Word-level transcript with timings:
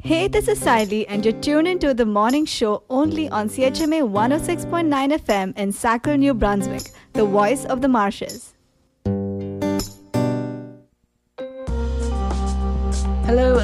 Hey, 0.03 0.27
this 0.27 0.47
is 0.47 0.59
Siley, 0.59 1.05
and 1.07 1.23
you're 1.23 1.39
tuned 1.41 1.67
into 1.67 1.93
the 1.93 2.05
morning 2.05 2.45
show 2.45 2.83
only 2.89 3.29
on 3.29 3.49
CHMA 3.49 4.09
106.9 4.09 5.19
FM 5.19 5.57
in 5.57 5.71
Sackville, 5.71 6.17
New 6.17 6.33
Brunswick, 6.33 6.91
the 7.13 7.25
voice 7.25 7.65
of 7.65 7.81
the 7.81 7.87
marshes. 7.87 8.53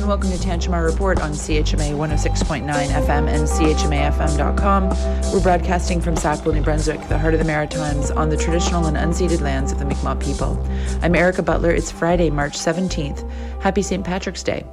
And 0.05 0.09
welcome 0.09 0.29
to 0.29 0.37
Tantramar 0.37 0.85
Report 0.85 1.19
on 1.19 1.31
CHMA 1.31 1.95
106.9 1.95 2.63
FM 2.63 3.27
and 3.27 3.47
CHMAFM.com. 3.47 4.89
We're 5.33 5.41
broadcasting 5.41 5.99
from 5.99 6.15
Sackville, 6.15 6.53
New 6.53 6.61
Brunswick, 6.61 7.07
the 7.07 7.17
heart 7.17 7.33
of 7.33 7.39
the 7.39 7.45
Maritimes, 7.45 8.11
on 8.11 8.29
the 8.29 8.37
traditional 8.37 8.85
and 8.85 8.95
unceded 8.95 9.41
lands 9.41 9.71
of 9.71 9.79
the 9.79 9.85
Mi'kmaq 9.85 10.23
people. 10.23 10.63
I'm 11.01 11.15
Erica 11.15 11.41
Butler. 11.41 11.71
It's 11.71 11.89
Friday, 11.89 12.29
March 12.29 12.53
17th. 12.53 13.27
Happy 13.63 13.81
St. 13.81 14.05
Patrick's 14.05 14.43
Day. 14.43 14.63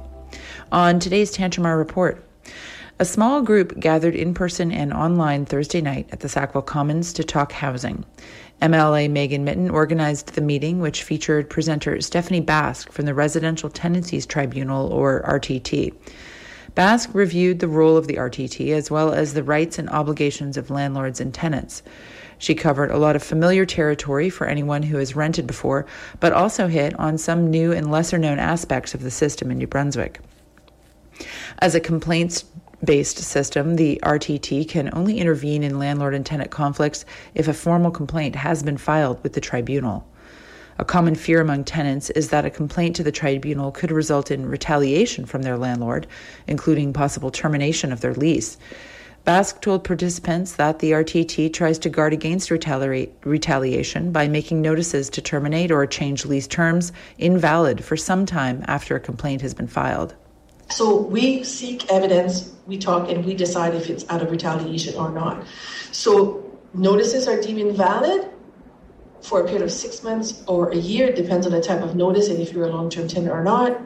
On 0.71 0.99
today's 0.99 1.35
Tantramar 1.35 1.79
Report, 1.79 2.23
a 3.03 3.05
small 3.05 3.41
group 3.41 3.77
gathered 3.81 4.15
in 4.15 4.33
person 4.33 4.71
and 4.71 4.93
online 4.93 5.45
Thursday 5.45 5.81
night 5.81 6.07
at 6.13 6.21
the 6.21 6.29
Sackville 6.29 6.61
Commons 6.61 7.11
to 7.11 7.21
talk 7.21 7.51
housing. 7.51 8.05
MLA 8.61 9.11
Megan 9.11 9.43
Mitton 9.43 9.69
organized 9.69 10.35
the 10.35 10.41
meeting, 10.41 10.79
which 10.79 11.03
featured 11.03 11.49
presenter 11.49 11.99
Stephanie 11.99 12.39
Basque 12.39 12.89
from 12.93 13.03
the 13.03 13.13
Residential 13.13 13.69
Tenancies 13.69 14.25
Tribunal, 14.25 14.87
or 14.87 15.21
RTT. 15.23 15.93
Basque 16.75 17.09
reviewed 17.11 17.59
the 17.59 17.67
role 17.67 17.97
of 17.97 18.07
the 18.07 18.15
RTT 18.15 18.71
as 18.71 18.89
well 18.89 19.11
as 19.11 19.33
the 19.33 19.43
rights 19.43 19.77
and 19.77 19.89
obligations 19.89 20.55
of 20.55 20.69
landlords 20.69 21.19
and 21.19 21.33
tenants. 21.33 21.83
She 22.37 22.55
covered 22.55 22.89
a 22.89 22.97
lot 22.97 23.17
of 23.17 23.21
familiar 23.21 23.65
territory 23.65 24.29
for 24.29 24.47
anyone 24.47 24.83
who 24.83 24.95
has 24.95 25.13
rented 25.13 25.45
before, 25.45 25.85
but 26.21 26.31
also 26.31 26.67
hit 26.67 26.97
on 26.97 27.17
some 27.17 27.49
new 27.49 27.73
and 27.73 27.91
lesser 27.91 28.17
known 28.17 28.39
aspects 28.39 28.93
of 28.93 29.01
the 29.01 29.11
system 29.11 29.51
in 29.51 29.57
New 29.57 29.67
Brunswick. 29.67 30.21
As 31.59 31.75
a 31.75 31.79
complaints 31.79 32.45
based 32.83 33.17
system, 33.17 33.75
the 33.75 33.99
RTT 34.03 34.67
can 34.67 34.89
only 34.93 35.19
intervene 35.19 35.63
in 35.63 35.79
landlord 35.79 36.13
and 36.13 36.25
tenant 36.25 36.51
conflicts 36.51 37.05
if 37.33 37.47
a 37.47 37.53
formal 37.53 37.91
complaint 37.91 38.35
has 38.35 38.63
been 38.63 38.77
filed 38.77 39.21
with 39.23 39.33
the 39.33 39.41
tribunal. 39.41 40.07
A 40.79 40.85
common 40.85 41.15
fear 41.15 41.39
among 41.39 41.65
tenants 41.65 42.09
is 42.11 42.29
that 42.29 42.45
a 42.45 42.49
complaint 42.49 42.95
to 42.95 43.03
the 43.03 43.11
tribunal 43.11 43.71
could 43.71 43.91
result 43.91 44.31
in 44.31 44.47
retaliation 44.47 45.25
from 45.25 45.43
their 45.43 45.57
landlord, 45.57 46.07
including 46.47 46.93
possible 46.93 47.29
termination 47.29 47.91
of 47.91 48.01
their 48.01 48.15
lease. 48.15 48.57
Basque 49.23 49.61
told 49.61 49.85
participants 49.85 50.53
that 50.53 50.79
the 50.79 50.91
RTT 50.91 51.53
tries 51.53 51.79
to 51.79 51.89
guard 51.89 52.11
against 52.11 52.49
retali- 52.49 53.09
retaliation 53.23 54.11
by 54.11 54.27
making 54.27 54.61
notices 54.61 55.09
to 55.11 55.21
terminate 55.21 55.71
or 55.71 55.85
change 55.85 56.25
lease 56.25 56.47
terms 56.47 56.91
invalid 57.17 57.83
for 57.83 57.95
some 57.95 58.25
time 58.25 58.65
after 58.67 58.95
a 58.95 58.99
complaint 58.99 59.41
has 59.41 59.53
been 59.53 59.67
filed. 59.67 60.15
So 60.73 60.97
we 60.97 61.43
seek 61.43 61.91
evidence, 61.91 62.51
we 62.65 62.79
talk, 62.79 63.07
and 63.07 63.23
we 63.23 63.35
decide 63.35 63.75
if 63.75 63.91
it's 63.91 64.09
out 64.09 64.23
of 64.23 64.31
retaliation 64.31 64.95
or 64.95 65.11
not. 65.11 65.45
So 65.91 66.59
notices 66.73 67.27
are 67.27 67.39
deemed 67.39 67.59
invalid 67.59 68.27
for 69.21 69.41
a 69.41 69.45
period 69.45 69.61
of 69.61 69.71
six 69.71 70.01
months 70.01 70.43
or 70.47 70.71
a 70.71 70.75
year, 70.75 71.09
it 71.09 71.15
depends 71.15 71.45
on 71.45 71.51
the 71.51 71.61
type 71.61 71.81
of 71.81 71.95
notice 71.95 72.27
and 72.27 72.41
if 72.41 72.51
you're 72.51 72.65
a 72.65 72.71
long 72.71 72.89
term 72.89 73.07
tenant 73.07 73.31
or 73.31 73.43
not. 73.43 73.79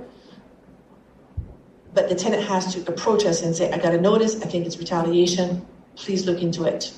But 1.93 2.07
the 2.07 2.15
tenant 2.15 2.43
has 2.43 2.73
to 2.73 2.89
approach 2.89 3.25
us 3.25 3.41
and 3.41 3.53
say, 3.53 3.69
I 3.69 3.77
got 3.79 3.93
a 3.93 3.99
notice, 3.99 4.41
I 4.41 4.45
think 4.47 4.65
it's 4.65 4.77
retaliation, 4.77 5.67
please 5.95 6.25
look 6.25 6.41
into 6.41 6.63
it. 6.63 6.93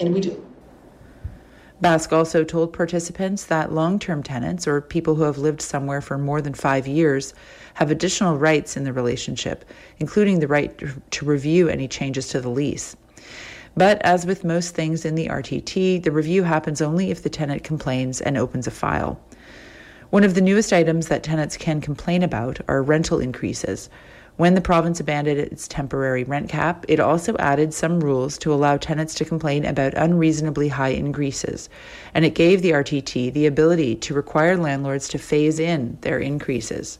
And 0.00 0.12
we 0.12 0.20
do. 0.20 0.53
Basque 1.80 2.12
also 2.12 2.44
told 2.44 2.72
participants 2.72 3.44
that 3.44 3.72
long 3.72 3.98
term 3.98 4.22
tenants, 4.22 4.66
or 4.66 4.80
people 4.80 5.16
who 5.16 5.24
have 5.24 5.38
lived 5.38 5.60
somewhere 5.60 6.00
for 6.00 6.16
more 6.16 6.40
than 6.40 6.54
five 6.54 6.86
years, 6.86 7.34
have 7.74 7.90
additional 7.90 8.38
rights 8.38 8.76
in 8.76 8.84
the 8.84 8.92
relationship, 8.92 9.64
including 9.98 10.38
the 10.38 10.48
right 10.48 10.80
to 11.10 11.24
review 11.24 11.68
any 11.68 11.88
changes 11.88 12.28
to 12.28 12.40
the 12.40 12.48
lease. 12.48 12.96
But 13.76 14.00
as 14.02 14.24
with 14.24 14.44
most 14.44 14.74
things 14.74 15.04
in 15.04 15.16
the 15.16 15.26
RTT, 15.26 16.04
the 16.04 16.12
review 16.12 16.44
happens 16.44 16.80
only 16.80 17.10
if 17.10 17.22
the 17.22 17.28
tenant 17.28 17.64
complains 17.64 18.20
and 18.20 18.38
opens 18.38 18.68
a 18.68 18.70
file. 18.70 19.20
One 20.10 20.22
of 20.22 20.34
the 20.36 20.40
newest 20.40 20.72
items 20.72 21.08
that 21.08 21.24
tenants 21.24 21.56
can 21.56 21.80
complain 21.80 22.22
about 22.22 22.60
are 22.68 22.84
rental 22.84 23.18
increases. 23.18 23.90
When 24.36 24.54
the 24.54 24.60
province 24.60 24.98
abandoned 24.98 25.38
its 25.38 25.68
temporary 25.68 26.24
rent 26.24 26.48
cap, 26.48 26.84
it 26.88 26.98
also 26.98 27.36
added 27.36 27.72
some 27.72 28.00
rules 28.00 28.36
to 28.38 28.52
allow 28.52 28.76
tenants 28.76 29.14
to 29.14 29.24
complain 29.24 29.64
about 29.64 29.94
unreasonably 29.94 30.66
high 30.66 30.88
increases, 30.88 31.68
and 32.14 32.24
it 32.24 32.34
gave 32.34 32.60
the 32.60 32.72
RTT 32.72 33.32
the 33.32 33.46
ability 33.46 33.94
to 33.94 34.12
require 34.12 34.56
landlords 34.56 35.06
to 35.08 35.18
phase 35.18 35.60
in 35.60 35.98
their 36.00 36.18
increases. 36.18 36.98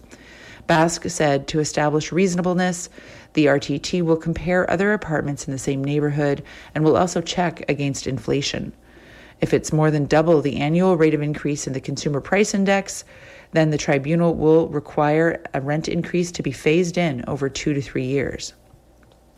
Basque 0.68 1.08
said 1.08 1.48
to 1.48 1.58
establish 1.58 2.12
reasonableness, 2.12 2.88
the 3.32 3.46
RTT 3.46 4.02
will 4.02 4.16
compare 4.16 4.70
other 4.70 4.92
apartments 4.92 5.48
in 5.48 5.52
the 5.52 5.58
same 5.58 5.82
neighborhood 5.82 6.40
and 6.72 6.84
will 6.84 6.96
also 6.96 7.20
check 7.20 7.68
against 7.68 8.06
inflation. 8.06 8.72
If 9.40 9.52
it's 9.52 9.72
more 9.72 9.90
than 9.90 10.06
double 10.06 10.40
the 10.40 10.58
annual 10.58 10.96
rate 10.96 11.14
of 11.14 11.20
increase 11.20 11.66
in 11.66 11.72
the 11.72 11.80
Consumer 11.80 12.20
Price 12.20 12.54
Index, 12.54 13.04
then 13.54 13.70
the 13.70 13.78
tribunal 13.78 14.34
will 14.34 14.68
require 14.68 15.40
a 15.54 15.60
rent 15.60 15.88
increase 15.88 16.32
to 16.32 16.42
be 16.42 16.50
phased 16.50 16.98
in 16.98 17.24
over 17.28 17.48
two 17.48 17.72
to 17.72 17.80
three 17.80 18.04
years. 18.04 18.52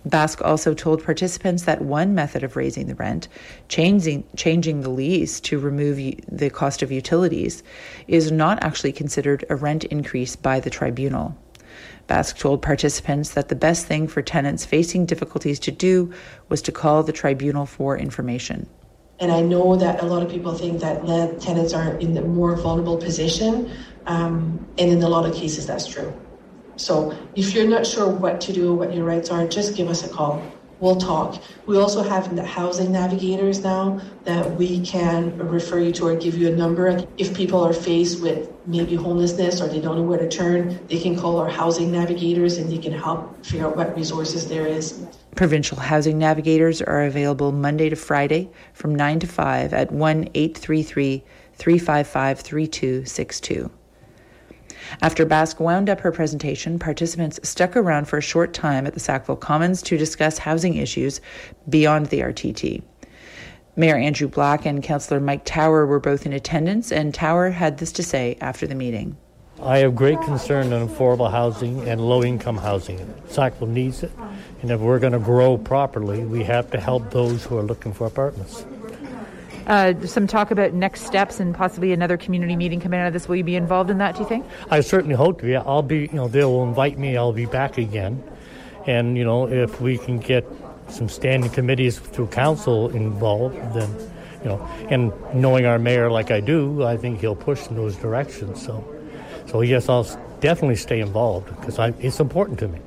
Basque 0.07 0.41
also 0.43 0.73
told 0.73 1.05
participants 1.05 1.65
that 1.65 1.83
one 1.83 2.15
method 2.15 2.43
of 2.43 2.57
raising 2.57 2.87
the 2.87 2.95
rent, 2.95 3.29
changing, 3.69 4.25
changing 4.35 4.81
the 4.81 4.89
lease 4.89 5.39
to 5.41 5.59
remove 5.59 5.97
the 6.29 6.49
cost 6.49 6.83
of 6.83 6.91
utilities, 6.91 7.63
is 8.09 8.33
not 8.33 8.63
actually 8.65 8.93
considered 8.93 9.45
a 9.51 9.57
rent 9.57 9.85
increase 9.85 10.35
by 10.35 10.61
the 10.61 10.71
tribunal. 10.71 11.37
Basque 12.07 12.39
told 12.39 12.63
participants 12.63 13.31
that 13.31 13.49
the 13.49 13.57
best 13.57 13.87
thing 13.87 14.09
for 14.09 14.23
tenants 14.23 14.65
facing 14.65 15.05
difficulties 15.05 15.59
to 15.59 15.71
do 15.71 16.11
was 16.49 16.63
to 16.63 16.73
call 16.73 17.03
the 17.03 17.13
tribunal 17.13 17.67
for 17.67 17.99
information. 17.99 18.67
And 19.19 19.33
I 19.33 19.41
know 19.41 19.77
that 19.77 20.03
a 20.03 20.07
lot 20.07 20.23
of 20.23 20.31
people 20.31 20.55
think 20.55 20.81
that 20.81 21.41
tenants 21.41 21.73
are 21.73 21.97
in 21.97 22.17
a 22.17 22.23
more 22.23 22.55
vulnerable 22.55 22.99
position, 22.99 23.71
um, 24.07 24.67
and 24.79 24.91
in 24.91 25.03
a 25.03 25.09
lot 25.09 25.29
of 25.29 25.35
cases 25.35 25.67
that's 25.67 25.87
true. 25.87 26.13
So 26.77 27.17
if 27.35 27.55
you're 27.55 27.67
not 27.67 27.87
sure 27.87 28.09
what 28.09 28.41
to 28.43 28.53
do, 28.53 28.75
what 28.75 28.95
your 28.95 29.05
rights 29.05 29.31
are, 29.31 29.47
just 29.47 29.77
give 29.77 29.89
us 29.89 30.05
a 30.05 30.09
call. 30.09 30.43
We'll 30.79 30.97
talk. 30.97 31.43
We 31.65 31.79
also 31.79 32.03
have 32.03 32.37
the 32.37 32.45
housing 32.45 32.93
navigators 32.93 33.65
now 33.65 33.99
that 34.25 34.57
we 34.57 34.85
can 34.85 35.39
refer 35.39 35.79
you 35.79 35.91
to 35.93 36.09
or 36.09 36.17
give 36.17 36.37
you 36.37 36.53
a 36.53 36.55
number. 36.55 37.03
If 37.17 37.35
people 37.35 37.65
are 37.65 37.73
faced 37.73 38.21
with 38.21 38.51
maybe 38.67 38.95
homelessness 38.95 39.63
or 39.63 39.69
they 39.69 39.81
don't 39.81 39.97
know 39.97 40.03
where 40.03 40.19
to 40.19 40.29
turn, 40.29 40.79
they 40.89 41.01
can 41.01 41.19
call 41.19 41.39
our 41.39 41.49
housing 41.49 41.91
navigators 41.91 42.59
and 42.59 42.71
they 42.71 42.77
can 42.77 42.93
help 42.93 43.43
figure 43.43 43.67
out 43.67 43.75
what 43.75 43.97
resources 43.97 44.49
there 44.49 44.67
is. 44.67 45.07
Provincial 45.35 45.79
housing 45.79 46.19
navigators 46.19 46.83
are 46.83 47.05
available 47.05 47.53
Monday 47.53 47.89
to 47.89 47.97
Friday 47.97 48.51
from 48.75 48.95
9 48.95 49.21
to 49.21 49.27
5 49.27 49.73
at 49.73 49.91
1 49.91 50.29
833 50.35 51.25
355 51.55 52.41
3262. 52.41 53.71
After 55.03 55.25
Basque 55.25 55.61
wound 55.61 55.91
up 55.91 56.01
her 56.01 56.13
presentation, 56.13 56.79
participants 56.79 57.41
stuck 57.43 57.77
around 57.77 58.07
for 58.07 58.19
a 58.19 58.23
short 58.23 58.53
time 58.53 58.87
at 58.87 58.95
the 58.95 59.01
Sackville 59.01 59.37
Commons 59.37 59.83
to 59.83 59.99
discuss 59.99 60.39
housing 60.39 60.77
issues 60.77 61.21
beyond 61.69 62.07
the 62.07 62.21
RTT. 62.21 62.83
Mayor 63.77 63.97
Andrew 63.97 64.29
Black 64.29 64.65
and 64.65 64.83
Councillor 64.83 65.21
Mike 65.21 65.45
Tower 65.45 65.85
were 65.87 66.01
both 66.01 66.25
in 66.25 66.33
attendance, 66.33 66.91
and 66.91 67.13
Tower 67.13 67.51
had 67.51 67.79
this 67.79 67.93
to 67.93 68.03
say 68.03 68.39
after 68.41 68.67
the 68.67 68.75
meeting. 68.75 69.17
I 69.63 69.79
have 69.79 69.95
great 69.95 70.21
concern 70.23 70.73
on 70.73 70.89
affordable 70.89 71.31
housing 71.31 71.89
and 71.89 72.01
low 72.01 72.23
income 72.23 72.59
housing. 72.59 72.99
Sackville 73.29 73.69
needs 73.69 74.03
it, 74.03 74.13
and 74.63 74.71
if 74.71 74.81
we're 74.81 74.99
going 74.99 75.13
to 75.15 75.19
grow 75.19 75.57
properly, 75.59 76.25
we 76.25 76.45
have 76.45 76.71
to 76.71 76.81
help 76.81 77.11
those 77.11 77.45
who 77.45 77.57
are 77.59 77.63
looking 77.63 77.93
for 77.93 78.07
apartments. 78.07 78.65
Uh, 79.67 79.95
some 80.07 80.27
talk 80.27 80.51
about 80.51 80.75
next 80.75 81.03
steps 81.03 81.41
and 81.41 81.55
possibly 81.55 81.93
another 81.93 82.17
community 82.17 82.55
meeting 82.55 82.81
coming 82.81 83.01
out 83.01 83.07
of 83.09 83.13
this. 83.13 83.29
Will 83.29 83.37
you 83.37 83.45
be 83.45 83.57
involved 83.57 83.91
in 83.91 83.99
that? 83.99 84.15
Do 84.15 84.23
you 84.23 84.29
think? 84.29 84.47
I 84.71 84.81
certainly 84.81 85.17
hope 85.17 85.41
to 85.41 85.47
be. 85.47 85.57
I'll 85.57 85.83
be. 85.83 86.03
You 86.03 86.13
know, 86.13 86.29
they'll 86.29 86.63
invite 86.63 86.99
me. 86.99 87.17
I'll 87.17 87.33
be 87.33 87.47
back 87.47 87.77
again, 87.77 88.23
and 88.87 89.19
you 89.19 89.25
know, 89.25 89.49
if 89.49 89.81
we 89.81 89.99
can 89.99 90.19
get 90.19 90.47
some 90.89 91.09
standing 91.09 91.51
committees 91.51 91.99
through 91.99 92.29
council 92.29 92.91
involved, 92.91 93.57
then 93.75 93.93
you 94.41 94.47
know, 94.47 94.69
and 94.89 95.13
knowing 95.35 95.67
our 95.67 95.79
mayor 95.79 96.11
like 96.11 96.31
I 96.31 96.39
do, 96.39 96.85
I 96.85 96.97
think 96.97 97.21
he'll 97.21 97.35
push 97.35 97.67
in 97.67 97.75
those 97.75 97.97
directions. 97.97 98.65
So, 98.65 98.85
so 99.47 99.63
yes, 99.63 99.89
I'll 99.89 100.07
definitely 100.41 100.77
stay 100.77 101.01
involved 101.01 101.49
because 101.49 101.79
it's 101.99 102.21
important 102.21 102.61
to 102.61 102.69
me. 102.69 102.79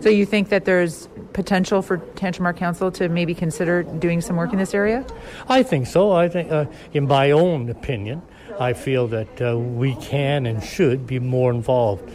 So 0.00 0.10
you 0.10 0.26
think 0.26 0.50
that 0.50 0.66
there's 0.66 1.08
potential 1.34 1.82
for 1.82 1.98
Tantramar 1.98 2.56
Council 2.56 2.90
to 2.92 3.10
maybe 3.10 3.34
consider 3.34 3.82
doing 3.82 4.22
some 4.22 4.36
work 4.36 4.52
in 4.52 4.58
this 4.58 4.72
area? 4.72 5.04
I 5.48 5.62
think 5.62 5.86
so. 5.86 6.12
I 6.12 6.28
think, 6.30 6.50
uh, 6.50 6.64
in 6.94 7.06
my 7.06 7.32
own 7.32 7.68
opinion, 7.68 8.22
I 8.58 8.72
feel 8.72 9.06
that 9.08 9.42
uh, 9.42 9.58
we 9.58 9.96
can 9.96 10.46
and 10.46 10.62
should 10.64 11.06
be 11.06 11.18
more 11.18 11.50
involved. 11.50 12.10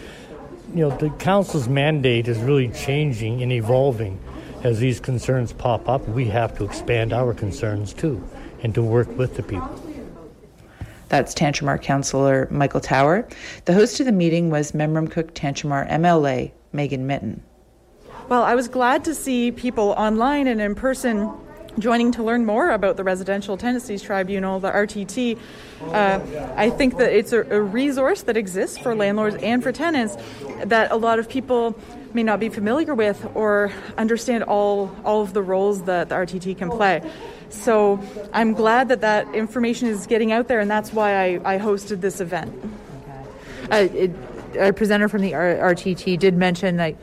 You 0.74 0.89
know, 0.89 0.98
the 0.98 1.10
council's 1.12 1.68
mandate 1.68 2.27
is 2.27 2.39
really 2.39 2.69
changing 2.69 3.44
and 3.44 3.51
evolving 3.51 4.19
as 4.63 4.80
these 4.80 5.00
concerns 5.00 5.54
pop 5.54 5.88
up. 5.88 6.07
We 6.07 6.25
have 6.25 6.57
to 6.57 6.65
expand 6.65 7.13
our 7.13 7.33
concerns 7.33 7.94
too 7.94 8.24
and 8.63 8.74
to 8.75 8.81
work 8.81 9.10
with 9.18 9.36
the 9.36 9.44
people. 9.44 9.83
That's 11.10 11.33
Tantramar 11.33 11.81
Councillor 11.81 12.48
Michael 12.51 12.81
Tower. 12.81 13.27
The 13.65 13.74
host 13.74 14.00
of 14.00 14.06
the 14.06 14.12
meeting 14.12 14.50
was 14.50 14.74
Memramcook 14.74 15.31
Tantramar 15.31 15.89
MLA 15.89 16.51
Megan 16.72 17.07
Mitton. 17.07 17.44
Well, 18.29 18.43
I 18.43 18.53
was 18.53 18.67
glad 18.67 19.05
to 19.05 19.15
see 19.15 19.51
people 19.51 19.95
online 19.97 20.45
and 20.45 20.61
in 20.61 20.75
person 20.75 21.31
joining 21.79 22.11
to 22.11 22.21
learn 22.21 22.45
more 22.45 22.69
about 22.69 22.95
the 22.95 23.03
Residential 23.03 23.57
Tenancies 23.57 24.03
Tribunal, 24.03 24.59
the 24.59 24.69
RTT. 24.69 25.39
Uh, 25.81 26.19
I 26.55 26.69
think 26.69 26.97
that 26.97 27.11
it's 27.11 27.33
a, 27.33 27.41
a, 27.41 27.59
resource 27.59 28.21
that 28.23 28.37
exists 28.37 28.77
for 28.77 28.93
landlords 28.93 29.35
and 29.37 29.63
for 29.63 29.71
tenants 29.71 30.15
that 30.65 30.91
a 30.91 30.95
lot 30.95 31.17
of 31.17 31.27
people 31.27 31.75
may 32.13 32.21
not 32.21 32.39
be 32.39 32.49
familiar 32.49 32.93
with 32.93 33.27
or 33.33 33.71
understand 33.97 34.43
all, 34.43 34.95
all 35.03 35.23
of 35.23 35.33
the 35.33 35.41
roles 35.41 35.85
that 35.85 36.09
the 36.09 36.15
RTT 36.15 36.55
can 36.55 36.69
play. 36.69 37.01
So 37.49 37.99
I'm 38.31 38.53
glad 38.53 38.89
that 38.89 39.01
that 39.01 39.33
information 39.33 39.87
is 39.87 40.05
getting 40.05 40.31
out 40.31 40.47
there, 40.47 40.59
and 40.59 40.69
that's 40.69 40.93
why 40.93 41.15
I, 41.15 41.55
I 41.55 41.57
hosted 41.57 42.01
this 42.01 42.21
event. 42.21 42.53
Okay. 43.71 43.87
Uh, 43.89 43.95
it, 43.95 44.11
a 44.55 44.73
presenter 44.73 45.07
from 45.07 45.21
the 45.21 45.31
RTT 45.31 46.19
did 46.19 46.35
mention 46.35 46.77
that 46.77 46.95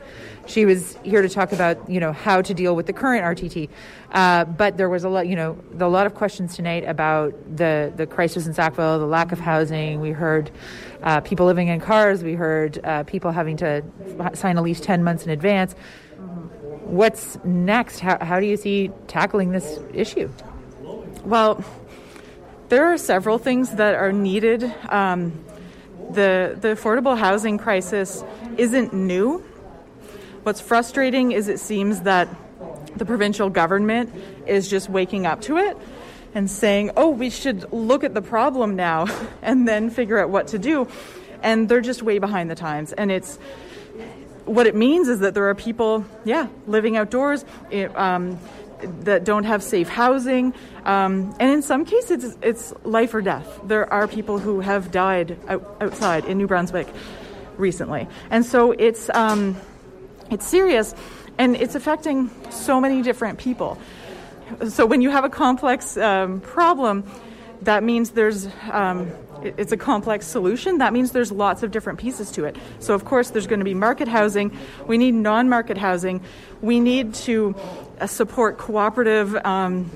she 0.47 0.65
was 0.65 0.97
here 1.03 1.21
to 1.21 1.29
talk 1.29 1.51
about 1.51 1.89
you 1.89 1.99
know 1.99 2.13
how 2.13 2.41
to 2.41 2.53
deal 2.53 2.75
with 2.75 2.87
the 2.87 2.93
current 2.93 3.23
RTT. 3.23 3.69
Uh, 4.11 4.45
but 4.45 4.77
there 4.77 4.89
was 4.89 5.03
a 5.03 5.09
lot 5.09 5.27
you 5.27 5.35
know 5.35 5.57
a 5.79 5.87
lot 5.87 6.07
of 6.07 6.15
questions 6.15 6.55
tonight 6.55 6.83
about 6.85 7.33
the 7.55 7.93
the 7.95 8.07
crisis 8.07 8.47
in 8.47 8.53
Sackville, 8.53 8.99
the 8.99 9.05
lack 9.05 9.31
of 9.31 9.39
housing. 9.39 9.99
We 9.99 10.11
heard 10.11 10.49
uh, 11.03 11.21
people 11.21 11.45
living 11.45 11.67
in 11.67 11.79
cars. 11.79 12.23
We 12.23 12.33
heard 12.33 12.79
uh, 12.83 13.03
people 13.03 13.31
having 13.31 13.57
to 13.57 13.83
sign 14.33 14.57
a 14.57 14.61
lease 14.61 14.79
ten 14.79 15.03
months 15.03 15.25
in 15.25 15.29
advance. 15.29 15.73
What's 16.87 17.37
next? 17.43 17.99
How, 17.99 18.17
how 18.23 18.39
do 18.39 18.45
you 18.45 18.55
see 18.55 18.91
tackling 19.07 19.51
this 19.51 19.79
issue? 19.93 20.31
Well, 21.25 21.63
there 22.69 22.85
are 22.85 22.97
several 22.97 23.37
things 23.37 23.71
that 23.75 23.95
are 23.95 24.13
needed. 24.13 24.63
Um, 24.89 25.43
the 26.11 26.57
the 26.59 26.69
affordable 26.69 27.17
housing 27.17 27.57
crisis 27.57 28.23
isn't 28.57 28.93
new. 28.93 29.43
What's 30.47 30.61
frustrating 30.61 31.33
is 31.33 31.49
it 31.49 31.59
seems 31.59 32.03
that 32.03 32.29
the 32.95 33.03
provincial 33.03 33.49
government 33.49 34.15
is 34.45 34.69
just 34.69 34.89
waking 34.89 35.25
up 35.25 35.41
to 35.41 35.57
it 35.57 35.77
and 36.33 36.49
saying, 36.49 36.91
oh, 36.95 37.09
we 37.09 37.29
should 37.29 37.69
look 37.73 38.05
at 38.05 38.13
the 38.13 38.21
problem 38.21 38.77
now 38.77 39.07
and 39.41 39.67
then 39.67 39.89
figure 39.89 40.17
out 40.17 40.29
what 40.29 40.47
to 40.47 40.57
do. 40.57 40.87
And 41.43 41.67
they're 41.67 41.81
just 41.81 42.01
way 42.01 42.19
behind 42.19 42.49
the 42.49 42.55
times. 42.55 42.93
And 42.93 43.11
it's 43.11 43.35
what 44.45 44.67
it 44.67 44.73
means 44.73 45.09
is 45.09 45.19
that 45.19 45.33
there 45.33 45.49
are 45.49 45.53
people, 45.53 46.05
yeah, 46.23 46.47
living 46.65 46.95
outdoors. 46.95 47.43
It, 47.69 47.93
um, 47.97 48.39
that 49.01 49.25
don't 49.25 49.43
have 49.43 49.61
safe 49.63 49.89
housing, 49.89 50.53
um, 50.85 51.35
and 51.39 51.51
in 51.51 51.63
some 51.63 51.83
cases, 51.83 52.23
it's, 52.23 52.37
it's, 52.43 52.73
life 52.85 53.11
or 53.15 53.21
death. 53.21 53.59
There 53.63 53.91
are 53.91 54.07
people 54.07 54.37
who 54.37 54.59
have 54.59 54.91
died 54.91 55.35
out, 55.47 55.77
outside 55.81 56.25
in 56.25 56.37
New 56.37 56.45
Brunswick 56.45 56.87
recently, 57.57 58.07
and 58.29 58.45
so 58.45 58.73
it's 58.73 59.09
um, 59.15 59.57
it's 60.29 60.47
serious 60.47 60.93
and 61.37 61.55
it's 61.55 61.75
affecting 61.75 62.29
so 62.49 62.81
many 62.81 63.01
different 63.01 63.37
people. 63.37 63.77
So 64.69 64.85
when 64.85 65.01
you 65.01 65.09
have 65.09 65.23
a 65.23 65.29
complex 65.29 65.97
um, 65.97 66.39
problem, 66.41 67.03
that 67.61 67.83
means 67.83 68.11
there's 68.11 68.47
um, 68.71 69.11
it's 69.43 69.71
a 69.71 69.77
complex 69.77 70.25
solution. 70.25 70.79
That 70.79 70.93
means 70.93 71.11
there's 71.11 71.31
lots 71.31 71.63
of 71.63 71.71
different 71.71 71.99
pieces 71.99 72.31
to 72.31 72.45
it. 72.45 72.55
So 72.79 72.93
of 72.93 73.05
course 73.05 73.29
there's 73.29 73.47
going 73.47 73.59
to 73.59 73.65
be 73.65 73.73
market 73.73 74.07
housing. 74.07 74.57
We 74.87 74.97
need 74.97 75.13
non-market 75.13 75.77
housing. 75.77 76.21
We 76.61 76.79
need 76.79 77.13
to 77.15 77.55
uh, 77.99 78.07
support 78.07 78.57
cooperative 78.57 79.35
um, 79.35 79.91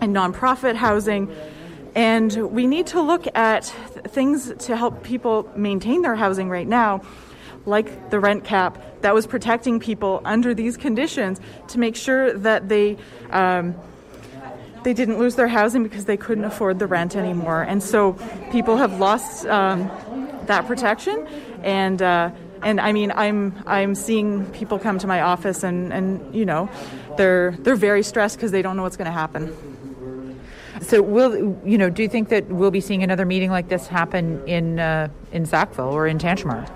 and 0.00 0.14
nonprofit 0.14 0.74
housing. 0.74 1.34
And 1.94 2.32
we 2.50 2.66
need 2.66 2.88
to 2.88 3.00
look 3.00 3.26
at 3.36 3.64
things 4.08 4.52
to 4.66 4.76
help 4.76 5.02
people 5.02 5.50
maintain 5.56 6.02
their 6.02 6.16
housing 6.16 6.48
right 6.48 6.66
now 6.66 7.02
like 7.66 8.10
the 8.10 8.18
rent 8.18 8.44
cap 8.44 8.82
that 9.02 9.14
was 9.14 9.26
protecting 9.26 9.78
people 9.78 10.20
under 10.24 10.54
these 10.54 10.76
conditions 10.76 11.40
to 11.68 11.78
make 11.78 11.96
sure 11.96 12.32
that 12.32 12.68
they 12.68 12.96
um, 13.30 13.74
they 14.82 14.94
didn't 14.94 15.18
lose 15.18 15.36
their 15.36 15.48
housing 15.48 15.82
because 15.82 16.06
they 16.06 16.16
couldn't 16.16 16.44
afford 16.44 16.78
the 16.78 16.86
rent 16.86 17.14
anymore. 17.14 17.62
And 17.62 17.82
so 17.82 18.14
people 18.50 18.76
have 18.76 18.98
lost 18.98 19.46
um, 19.46 19.90
that 20.46 20.66
protection. 20.66 21.26
And 21.62 22.02
uh, 22.02 22.30
and 22.62 22.80
I 22.80 22.92
mean, 22.92 23.12
I'm 23.14 23.54
I'm 23.66 23.94
seeing 23.94 24.46
people 24.46 24.78
come 24.78 24.98
to 24.98 25.06
my 25.06 25.20
office 25.20 25.62
and, 25.62 25.92
and 25.92 26.34
you 26.34 26.44
know, 26.44 26.70
they're 27.16 27.52
they're 27.60 27.76
very 27.76 28.02
stressed 28.02 28.36
because 28.36 28.50
they 28.50 28.62
don't 28.62 28.76
know 28.76 28.82
what's 28.82 28.96
going 28.96 29.06
to 29.06 29.12
happen. 29.12 29.54
So, 30.80 31.00
will 31.00 31.56
you 31.64 31.78
know? 31.78 31.90
Do 31.90 32.02
you 32.02 32.08
think 32.08 32.28
that 32.30 32.48
we'll 32.48 32.70
be 32.70 32.80
seeing 32.80 33.02
another 33.02 33.24
meeting 33.24 33.50
like 33.50 33.68
this 33.68 33.86
happen 33.86 34.46
in 34.48 34.80
uh, 34.80 35.08
in 35.30 35.46
Sackville 35.46 35.92
or 35.92 36.06
in 36.06 36.18
Tantramar? 36.18 36.68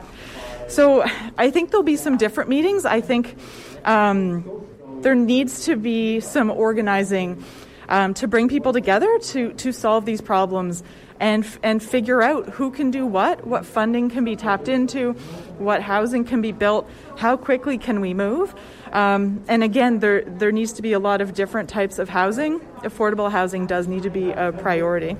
So 0.69 1.05
I 1.39 1.51
think 1.51 1.71
there'll 1.71 1.85
be 1.85 1.97
some 1.97 2.17
different 2.17 2.51
meetings. 2.51 2.85
I 2.85 3.01
think 3.01 3.37
um, 3.85 4.67
there 5.01 5.15
needs 5.15 5.67
to 5.67 5.77
be 5.77 6.21
some 6.21 6.51
organizing 6.51 7.45
um, 7.89 8.15
to 8.15 8.27
bring 8.27 8.49
people 8.49 8.73
together 8.73 9.19
to, 9.19 9.53
to 9.53 9.73
solve 9.73 10.05
these 10.05 10.21
problems 10.21 10.83
and, 11.21 11.47
and 11.63 11.83
figure 11.83 12.21
out 12.21 12.49
who 12.51 12.71
can 12.71 12.91
do 12.91 13.07
what, 13.07 13.47
what 13.47 13.65
funding 13.65 14.11
can 14.11 14.25
be 14.25 14.37
tapped 14.37 14.69
into, 14.69 15.13
what 15.59 15.83
housing 15.83 16.25
can 16.25 16.43
be 16.43 16.53
built, 16.53 16.91
how 17.17 17.37
quickly 17.37 17.79
can 17.79 18.01
we 18.01 18.13
move. 18.13 18.55
Um, 18.93 19.45
and 19.49 19.63
again, 19.63 20.01
there, 20.01 20.23
there 20.23 20.53
needs 20.53 20.75
to 20.75 20.83
be 20.83 20.93
a 20.93 20.99
lot 20.99 21.21
of 21.21 21.33
different 21.33 21.69
types 21.69 21.99
of 21.99 22.09
housing. 22.09 22.61
Affordable 22.83 23.31
housing 23.31 23.67
does 23.67 23.87
need 23.87 24.03
to 24.03 24.11
be 24.11 24.31
a 24.33 24.53
priority. 24.53 25.17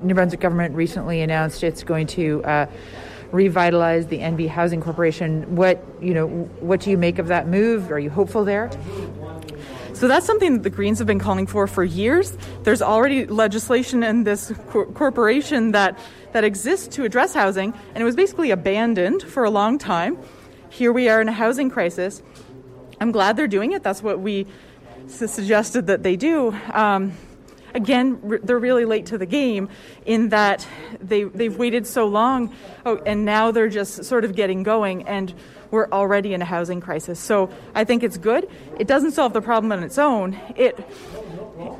New 0.00 0.14
Brunswick 0.14 0.40
government 0.40 0.74
recently 0.74 1.20
announced 1.20 1.62
it's 1.62 1.82
going 1.82 2.06
to 2.08 2.42
uh, 2.44 2.66
revitalize 3.32 4.06
the 4.06 4.18
NB 4.18 4.48
Housing 4.48 4.80
Corporation. 4.80 5.56
What 5.56 5.84
you 6.00 6.14
know, 6.14 6.26
what 6.60 6.80
do 6.80 6.90
you 6.90 6.98
make 6.98 7.18
of 7.18 7.28
that 7.28 7.48
move? 7.48 7.90
Are 7.90 7.98
you 7.98 8.10
hopeful 8.10 8.44
there? 8.44 8.70
So 9.94 10.06
that's 10.06 10.26
something 10.26 10.54
that 10.54 10.62
the 10.62 10.70
Greens 10.70 10.98
have 10.98 11.06
been 11.06 11.18
calling 11.18 11.46
for 11.46 11.66
for 11.66 11.82
years. 11.82 12.36
There's 12.62 12.80
already 12.80 13.26
legislation 13.26 14.02
in 14.02 14.24
this 14.24 14.52
cor- 14.68 14.86
corporation 14.86 15.72
that 15.72 15.98
that 16.32 16.44
exists 16.44 16.88
to 16.96 17.04
address 17.04 17.34
housing, 17.34 17.74
and 17.94 18.02
it 18.02 18.04
was 18.04 18.14
basically 18.14 18.50
abandoned 18.50 19.22
for 19.22 19.44
a 19.44 19.50
long 19.50 19.78
time. 19.78 20.18
Here 20.70 20.92
we 20.92 21.08
are 21.08 21.20
in 21.20 21.28
a 21.28 21.32
housing 21.32 21.70
crisis. 21.70 22.22
I'm 23.00 23.12
glad 23.12 23.36
they're 23.36 23.48
doing 23.48 23.72
it. 23.72 23.82
That's 23.82 24.02
what 24.02 24.20
we 24.20 24.46
suggested 25.06 25.86
that 25.86 26.02
they 26.02 26.16
do. 26.16 26.54
Um, 26.72 27.12
again, 27.74 28.40
they're 28.42 28.58
really 28.58 28.84
late 28.84 29.06
to 29.06 29.18
the 29.18 29.26
game 29.26 29.68
in 30.06 30.30
that 30.30 30.66
they, 31.00 31.24
they've 31.24 31.56
waited 31.56 31.86
so 31.86 32.06
long 32.06 32.54
oh, 32.84 32.96
and 33.04 33.24
now 33.24 33.50
they're 33.50 33.68
just 33.68 34.04
sort 34.04 34.24
of 34.24 34.34
getting 34.34 34.62
going 34.62 35.06
and 35.06 35.34
we're 35.70 35.88
already 35.90 36.34
in 36.34 36.42
a 36.42 36.44
housing 36.44 36.80
crisis. 36.80 37.20
So 37.20 37.50
I 37.74 37.84
think 37.84 38.02
it's 38.02 38.16
good. 38.16 38.48
It 38.78 38.86
doesn't 38.86 39.12
solve 39.12 39.32
the 39.32 39.42
problem 39.42 39.72
on 39.72 39.82
its 39.82 39.98
own. 39.98 40.38
It, 40.56 40.78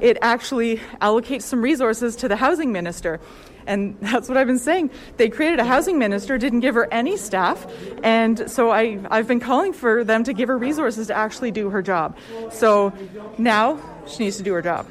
it 0.01 0.19
actually 0.21 0.79
allocates 1.01 1.43
some 1.43 1.63
resources 1.63 2.17
to 2.17 2.29
the 2.29 2.37
housing 2.37 2.73
minister. 2.73 3.21
And 3.67 3.97
that's 4.01 4.29
what 4.29 4.37
I've 4.37 4.47
been 4.47 4.59
saying. 4.59 4.91
They 5.17 5.29
created 5.29 5.61
a 5.61 5.65
housing 5.65 5.99
minister, 5.99 6.39
didn't 6.39 6.61
give 6.61 6.75
her 6.75 6.93
any 6.93 7.17
staff, 7.17 7.67
and 8.03 8.51
so 8.51 8.71
I, 8.71 8.99
I've 9.11 9.29
been 9.29 9.41
calling 9.41 9.73
for 9.73 10.05
them 10.05 10.25
to 10.25 10.33
give 10.33 10.49
her 10.49 10.59
resources 10.59 11.09
to 11.09 11.15
actually 11.15 11.51
do 11.51 11.71
her 11.71 11.83
job. 11.83 12.17
So 12.51 12.93
now 13.37 13.79
she 14.07 14.25
needs 14.25 14.39
to 14.39 14.43
do 14.43 14.53
her 14.55 14.63
job. 14.63 14.87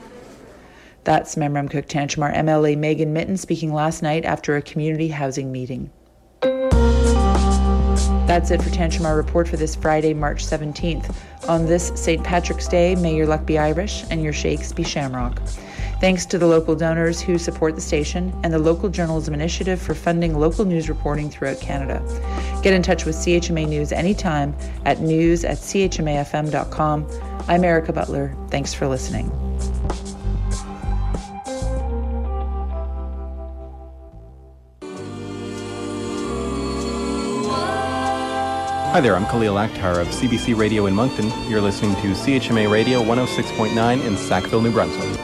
That's 1.08 1.36
Memramcook 1.36 1.88
Tantramar 1.88 2.36
MLA 2.36 2.78
Megan 2.78 3.14
Mitton 3.14 3.38
speaking 3.38 3.72
last 3.72 4.04
night 4.04 4.26
after 4.26 4.58
a 4.58 4.62
community 4.62 5.08
housing 5.08 5.54
meeting. 5.54 5.90
That's 8.28 8.52
it 8.52 8.62
for 8.62 8.70
Tantramar 8.72 9.16
Report 9.16 9.48
for 9.48 9.56
this 9.56 9.74
Friday, 9.74 10.14
March 10.14 10.46
17th. 10.46 11.16
On 11.48 11.66
this 11.66 11.94
St. 11.96 12.22
Patrick's 12.26 12.68
Day, 12.68 12.94
may 12.96 13.16
your 13.16 13.26
luck 13.26 13.46
be 13.46 13.58
Irish 13.58 14.04
and 14.12 14.22
your 14.22 14.34
shakes 14.34 14.74
be 14.74 14.84
shamrock. 14.84 15.42
Thanks 16.02 16.26
to 16.26 16.38
the 16.38 16.46
local 16.46 16.76
donors 16.76 17.22
who 17.22 17.38
support 17.38 17.76
the 17.76 17.82
station 17.82 18.38
and 18.44 18.52
the 18.52 18.60
Local 18.60 18.90
Journalism 18.90 19.34
Initiative 19.34 19.82
for 19.82 19.96
funding 19.96 20.38
local 20.38 20.66
news 20.66 20.90
reporting 20.90 21.30
throughout 21.30 21.62
Canada. 21.62 22.04
Get 22.62 22.74
in 22.74 22.84
touch 22.84 23.06
with 23.06 23.16
CHMA 23.16 23.66
News 23.70 23.94
anytime 23.94 24.54
at 24.84 25.00
news 25.00 25.46
at 25.46 25.60
chmafm.com. 25.60 27.08
I'm 27.48 27.64
Erica 27.64 27.94
Butler. 27.94 28.36
Thanks 28.50 28.74
for 28.74 28.90
listening. 28.90 29.47
Hi 38.98 39.02
there, 39.02 39.16
I'm 39.16 39.28
Khalil 39.28 39.54
Akhtar 39.54 40.02
of 40.02 40.08
CBC 40.08 40.58
Radio 40.58 40.88
in 40.88 40.96
Moncton. 40.96 41.32
You're 41.48 41.62
listening 41.62 41.94
to 41.98 42.14
CHMA 42.14 42.68
Radio 42.68 43.04
106.9 43.04 44.04
in 44.04 44.18
Sackville, 44.18 44.60
New 44.60 44.72
Brunswick. 44.72 45.20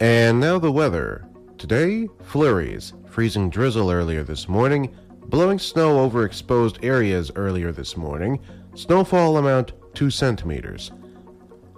And 0.00 0.38
now 0.38 0.60
the 0.60 0.70
weather. 0.70 1.28
Today, 1.58 2.06
flurries, 2.22 2.92
freezing 3.08 3.50
drizzle 3.50 3.90
earlier 3.90 4.22
this 4.22 4.48
morning, 4.48 4.96
blowing 5.26 5.58
snow 5.58 5.98
over 5.98 6.24
exposed 6.24 6.78
areas 6.84 7.32
earlier 7.34 7.72
this 7.72 7.96
morning. 7.96 8.38
Snowfall 8.76 9.36
amount 9.36 9.72
2 9.94 10.10
centimeters. 10.10 10.92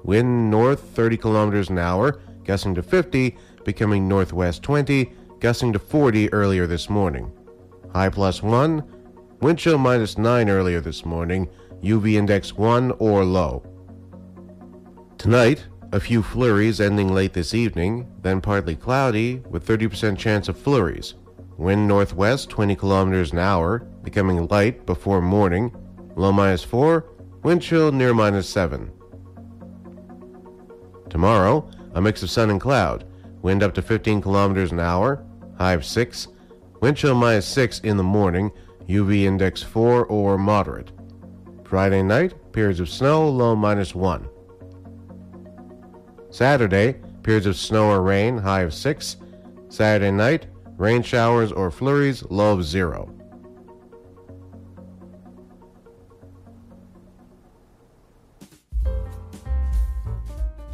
Wind 0.05 0.51
north 0.51 0.81
30 0.81 1.17
kilometers 1.17 1.71
an 1.71 1.79
hour, 1.79 2.21
gusting 2.45 2.75
to 2.75 2.83
50, 2.83 3.37
becoming 3.65 4.09
northwest 4.09 4.63
20, 4.63 5.13
gusting 5.41 5.73
to 5.73 5.79
40 5.79 6.33
earlier 6.33 6.67
this 6.67 6.91
morning. 6.91 7.33
High 7.93 8.09
plus 8.09 8.43
1, 8.43 8.83
wind 9.41 9.59
chill 9.59 9.79
minus 9.79 10.19
9 10.19 10.49
earlier 10.49 10.81
this 10.81 11.05
morning, 11.05 11.49
UV 11.83 12.15
index 12.15 12.55
1 12.55 12.93
or 12.99 13.25
low. 13.25 13.63
Tonight, 15.19 15.67
a 15.93 16.01
few 16.01 16.23
flurries 16.23 16.81
ending 16.81 17.13
late 17.13 17.33
this 17.33 17.55
evening, 17.55 18.09
then 18.23 18.41
partly 18.41 18.75
cloudy 18.75 19.43
with 19.51 19.67
30% 19.67 20.17
chance 20.17 20.49
of 20.49 20.59
flurries. 20.59 21.15
Wind 21.59 21.87
northwest 21.87 22.49
20 22.49 22.75
kilometers 22.75 23.33
an 23.33 23.39
hour, 23.39 23.81
becoming 24.03 24.49
light 24.49 24.85
before 24.87 25.21
morning. 25.21 25.75
Low 26.17 26.33
minus 26.33 26.65
4, 26.65 27.05
wind 27.43 27.63
chill 27.63 27.93
near 27.93 28.15
minus 28.15 28.49
7. 28.49 28.91
Tomorrow, 31.13 31.69
a 31.93 32.01
mix 32.01 32.23
of 32.23 32.31
sun 32.31 32.49
and 32.49 32.59
cloud. 32.59 33.05
Wind 33.43 33.63
up 33.63 33.75
to 33.75 33.83
15 33.83 34.23
kilometers 34.23 34.73
an 34.73 34.81
hour, 34.81 35.23
high 35.59 35.75
of 35.75 35.85
6. 35.85 36.29
Wind 36.81 36.97
chill 36.97 37.15
minus 37.15 37.45
6 37.49 37.81
in 37.81 37.99
the 37.99 38.03
morning, 38.03 38.51
UV 38.89 39.25
index 39.25 39.63
4 39.63 40.07
or 40.07 40.39
moderate. 40.39 40.91
Friday 41.65 42.03
night, 42.03 42.33
periods 42.55 42.81
of 42.81 42.89
snow, 42.89 43.29
low 43.29 43.55
minus 43.55 43.95
1. 43.95 44.27
Saturday, 46.31 46.95
periods 47.23 47.45
of 47.45 47.57
snow 47.57 47.91
or 47.91 48.01
rain, 48.01 48.39
high 48.39 48.63
of 48.63 48.73
6. 48.73 49.17
Saturday 49.69 50.11
night, 50.11 50.47
rain 50.79 51.03
showers 51.03 51.53
or 51.53 51.71
flurries, 51.71 52.23
low 52.31 52.55
of 52.55 52.65
0. 52.65 53.15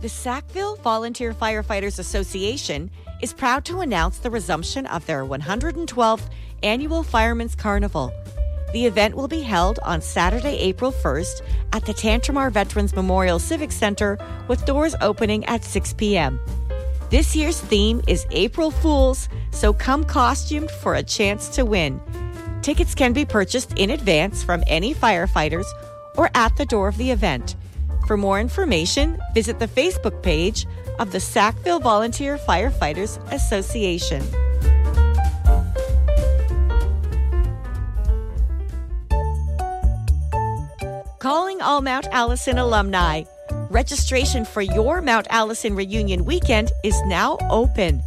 The 0.01 0.09
Sackville 0.09 0.77
Volunteer 0.77 1.35
Firefighters 1.35 1.99
Association 1.99 2.89
is 3.21 3.33
proud 3.33 3.65
to 3.65 3.81
announce 3.81 4.19
the 4.19 4.31
resumption 4.31 4.87
of 4.87 5.05
their 5.07 5.25
112th 5.25 6.31
annual 6.63 7.03
Firemen's 7.03 7.57
Carnival. 7.57 8.13
The 8.73 8.87
event 8.87 9.17
will 9.17 9.27
be 9.27 9.41
held 9.41 9.81
on 9.83 10.01
Saturday, 10.01 10.57
April 10.59 10.93
1st 10.93 11.43
at 11.73 11.85
the 11.85 11.93
Tantramar 11.95 12.53
Veterans 12.53 12.95
Memorial 12.95 13.41
Civic 13.41 13.73
Center 13.73 14.19
with 14.47 14.65
doors 14.67 14.95
opening 15.01 15.45
at 15.47 15.65
6 15.65 15.95
p.m. 15.95 16.39
This 17.11 17.35
year's 17.35 17.61
theme 17.61 18.01
is 18.07 18.25
April 18.31 18.71
Fools, 18.71 19.29
so 19.51 19.73
come 19.73 20.05
costumed 20.05 20.71
for 20.71 20.95
a 20.95 21.03
chance 21.03 21.49
to 21.49 21.65
win. 21.65 22.01
Tickets 22.63 22.95
can 22.95 23.13
be 23.13 23.25
purchased 23.25 23.73
in 23.77 23.91
advance 23.91 24.45
from 24.45 24.63
any 24.69 24.95
firefighters 24.95 25.67
or 26.17 26.31
at 26.35 26.57
the 26.57 26.67
door 26.67 26.87
of 26.87 26.99
the 26.99 27.11
event. 27.11 27.57
For 28.09 28.17
more 28.17 28.41
information, 28.41 29.21
visit 29.35 29.59
the 29.59 29.69
Facebook 29.69 30.23
page 30.23 30.67
of 30.99 31.13
the 31.13 31.21
Sackville 31.21 31.79
Volunteer 31.79 32.39
Firefighters 32.39 33.21
Association. 33.31 34.23
Calling 41.19 41.61
all 41.61 41.83
Mount 41.83 42.07
Allison 42.11 42.57
alumni. 42.57 43.25
Registration 43.69 44.47
for 44.47 44.63
your 44.63 45.03
Mount 45.03 45.27
Allison 45.29 45.77
reunion 45.77 46.25
weekend 46.25 46.73
is 46.83 46.99
now 47.05 47.37
open. 47.51 48.03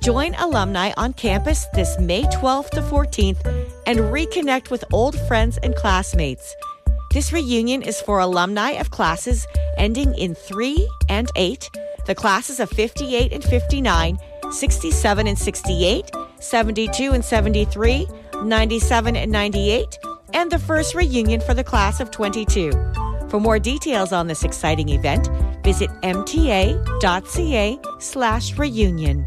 Join 0.00 0.36
alumni 0.36 0.92
on 0.96 1.12
campus 1.14 1.66
this 1.74 1.98
May 1.98 2.22
12th 2.22 2.70
to 2.70 2.82
14th 2.82 3.44
and 3.88 3.98
reconnect 3.98 4.70
with 4.70 4.84
old 4.92 5.18
friends 5.26 5.58
and 5.64 5.74
classmates. 5.74 6.54
This 7.12 7.32
reunion 7.32 7.82
is 7.82 8.00
for 8.00 8.20
alumni 8.20 8.70
of 8.70 8.92
classes 8.92 9.44
ending 9.76 10.14
in 10.14 10.36
3 10.36 10.88
and 11.08 11.28
8, 11.34 11.68
the 12.06 12.14
classes 12.14 12.60
of 12.60 12.70
58 12.70 13.32
and 13.32 13.42
59, 13.42 14.16
67 14.52 15.26
and 15.26 15.36
68, 15.36 16.10
72 16.38 17.12
and 17.12 17.24
73, 17.24 18.06
97 18.44 19.16
and 19.16 19.32
98, 19.32 19.98
and 20.34 20.52
the 20.52 20.58
first 20.60 20.94
reunion 20.94 21.40
for 21.40 21.52
the 21.52 21.64
class 21.64 21.98
of 21.98 22.12
22. 22.12 22.70
For 23.28 23.40
more 23.40 23.58
details 23.58 24.12
on 24.12 24.28
this 24.28 24.44
exciting 24.44 24.90
event, 24.90 25.28
visit 25.64 25.90
mta.ca 26.02 27.78
slash 27.98 28.56
reunion. 28.56 29.26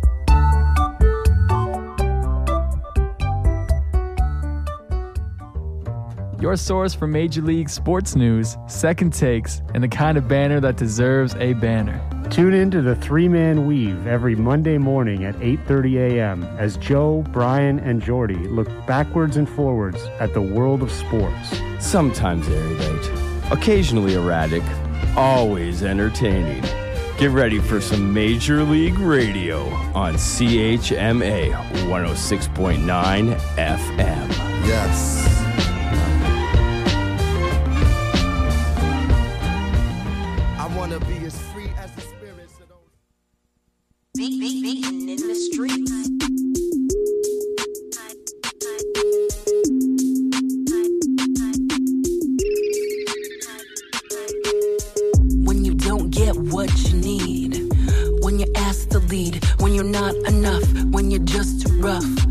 Your 6.44 6.58
source 6.58 6.94
for 6.94 7.08
Major 7.08 7.42
League 7.42 7.70
sports 7.70 8.18
news, 8.18 8.58
second 8.68 9.14
takes, 9.14 9.62
and 9.74 9.82
the 9.82 9.88
kind 9.88 10.18
of 10.18 10.28
banner 10.28 10.60
that 10.60 10.76
deserves 10.76 11.36
a 11.36 11.54
banner. 11.54 12.02
Tune 12.30 12.54
in 12.54 12.70
to 12.72 12.82
the 12.82 12.98
Three 12.98 13.30
Man 13.30 13.66
Weave 13.66 14.06
every 14.08 14.36
Monday 14.36 14.78
morning 14.78 15.24
at 15.24 15.36
8:30 15.36 15.96
a.m. 16.00 16.44
as 16.60 16.76
Joe, 16.76 17.24
Brian, 17.32 17.80
and 17.80 18.02
Jordy 18.02 18.36
look 18.36 18.68
backwards 18.86 19.38
and 19.38 19.48
forwards 19.48 20.04
at 20.20 20.34
the 20.34 20.42
world 20.42 20.84
of 20.84 20.92
sports. 20.92 21.62
Sometimes 21.80 22.46
erudite, 22.50 23.10
occasionally 23.50 24.16
erratic, 24.16 24.64
always 25.16 25.82
entertaining. 25.82 26.62
Get 27.18 27.32
ready 27.32 27.60
for 27.60 27.80
some 27.80 28.14
Major 28.14 28.66
League 28.66 29.00
Radio 29.00 29.70
on 29.96 30.16
CHMA 30.16 31.54
106.9 31.88 33.34
FM. 33.56 34.30
Yes. 34.68 35.63
Enough, 60.44 60.84
when 60.92 61.10
you're 61.10 61.22
just 61.22 61.66
too 61.66 61.80
rough. 61.80 62.23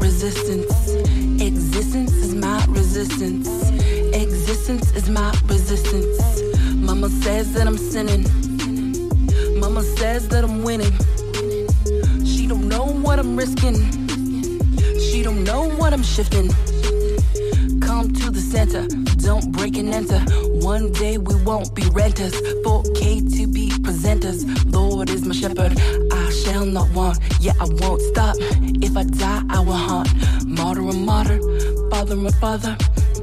Resistance. 0.00 0.90
Existence 1.40 2.12
is 2.12 2.34
my 2.34 2.64
resistance. 2.68 3.48
Existence 4.14 4.90
is 4.96 5.08
my 5.08 5.30
resistance. 5.46 6.42
Mama 6.74 7.08
says 7.08 7.52
that 7.54 7.66
I'm 7.66 7.78
sinning. 7.78 8.24
Mama 9.60 9.82
says 9.82 10.28
that 10.28 10.44
I'm 10.44 10.62
winning. 10.62 10.92
She 12.24 12.46
don't 12.46 12.68
know 12.68 12.84
what 12.84 13.18
I'm 13.18 13.36
risking. 13.36 13.76
She 14.98 15.22
don't 15.22 15.44
know 15.44 15.68
what 15.68 15.92
I'm 15.92 16.02
shifting. 16.02 16.48
Come 17.80 18.12
to 18.12 18.30
the 18.30 18.40
center, 18.40 18.86
don't 19.22 19.52
break 19.52 19.76
and 19.76 19.92
enter. 19.92 20.20
One 20.64 20.92
day 20.92 21.18
we 21.18 21.34
won't 21.42 21.74
be 21.74 21.82
renters. 21.90 22.34
4K 22.64 23.36
to 23.36 23.46
be 23.46 23.70
presenters. 23.70 24.40
Lord 24.72 25.10
is 25.10 25.24
my 25.24 25.34
shepherd, 25.34 25.72
Shall 26.30 26.64
not 26.64 26.88
want, 26.90 27.18
yeah, 27.40 27.54
I 27.60 27.64
won't 27.64 28.00
stop. 28.02 28.36
If 28.38 28.96
I 28.96 29.04
die, 29.04 29.42
I 29.50 29.60
will 29.60 29.72
haunt. 29.72 30.08
Martyr 30.46 30.88
and 30.88 31.04
martyr, 31.04 31.40
father 31.90 32.14
and 32.14 32.34
father, 32.36 32.76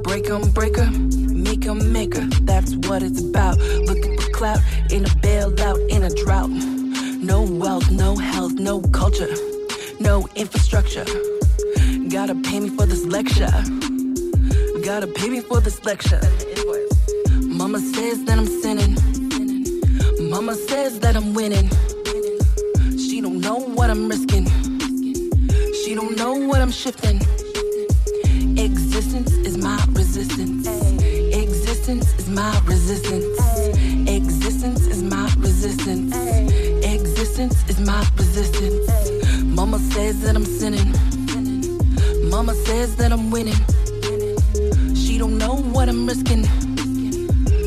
break 0.03 0.29
em, 0.29 0.49
breaker, 0.51 0.89
make 0.89 1.65
em, 1.65 1.91
maker. 1.91 2.25
That's 2.41 2.75
what 2.75 3.03
it's 3.03 3.21
about. 3.21 3.57
Looking 3.57 4.17
for 4.19 4.29
clout 4.31 4.59
in 4.91 5.05
a 5.05 5.09
bailout, 5.23 5.89
in 5.89 6.03
a 6.03 6.09
drought. 6.09 6.49
No 6.49 7.43
wealth, 7.43 7.89
no 7.91 8.15
health, 8.15 8.53
no 8.53 8.81
culture, 8.81 9.33
no 9.99 10.27
infrastructure. 10.35 11.05
Gotta 12.09 12.35
pay 12.35 12.59
me 12.59 12.69
for 12.69 12.85
this 12.85 13.05
lecture. 13.05 13.51
Gotta 14.83 15.07
pay 15.07 15.29
me 15.29 15.41
for 15.41 15.59
this 15.61 15.83
lecture. 15.85 16.21
Mama 17.41 17.79
says 17.79 18.23
that 18.25 18.37
I'm 18.37 18.47
sinning. 18.61 18.95
Mama 20.29 20.55
says 20.55 20.99
that 20.99 21.15
I'm 21.15 21.33
winning 21.33 21.69
what 23.87 23.95
I'm 23.95 24.09
risking. 24.09 24.45
She 25.73 25.95
don't 25.95 26.17
know 26.17 26.33
what 26.33 26.59
I'm 26.59 26.71
shifting. 26.71 27.21
Existence 28.57 29.31
is 29.47 29.57
my 29.57 29.81
resistance. 29.93 30.67
Existence 30.67 32.13
is 32.19 32.27
my 32.27 32.61
resistance. 32.65 33.39
Existence 34.09 34.87
is 34.87 35.01
my 35.03 35.31
resistance. 35.37 36.13
Existence 36.85 37.69
is 37.69 37.79
my 37.79 38.05
resistance. 38.17 39.45
Mama 39.45 39.79
says 39.79 40.19
that 40.23 40.35
I'm 40.35 40.43
sinning. 40.43 40.91
Mama 42.29 42.55
says 42.65 42.97
that 42.97 43.13
I'm 43.13 43.31
winning. 43.31 43.61
She 44.95 45.17
don't 45.17 45.37
know 45.37 45.55
what 45.55 45.87
I'm 45.87 46.05
risking. 46.05 46.43